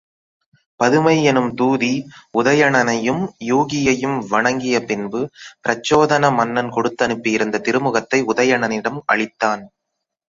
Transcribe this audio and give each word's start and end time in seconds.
பதுமை 0.79 1.23
என்னும் 1.23 1.49
தூதி, 1.55 1.89
உதயணனையும் 2.39 3.19
யூகியையும் 3.49 4.17
வணங்கிய 4.31 4.77
பின்பு 4.85 5.21
பிரச்சோதன 5.67 6.33
மன்னன் 6.35 6.71
கொடுத்தனுப்பியிருந்த 6.71 7.61
திருமுகத்தை 7.67 8.21
உதயணனிடம் 8.33 8.99
அளித்தான். 9.13 9.63